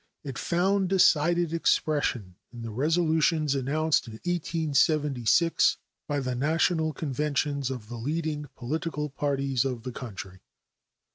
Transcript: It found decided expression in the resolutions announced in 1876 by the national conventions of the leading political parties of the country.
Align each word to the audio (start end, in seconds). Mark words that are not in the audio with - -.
It 0.23 0.39
found 0.39 0.89
decided 0.89 1.53
expression 1.53 2.33
in 2.51 2.63
the 2.63 2.71
resolutions 2.71 3.53
announced 3.53 4.07
in 4.07 4.13
1876 4.13 5.77
by 6.07 6.19
the 6.19 6.33
national 6.33 6.91
conventions 6.91 7.69
of 7.69 7.87
the 7.87 7.97
leading 7.97 8.47
political 8.55 9.11
parties 9.11 9.63
of 9.63 9.83
the 9.83 9.91
country. 9.91 10.39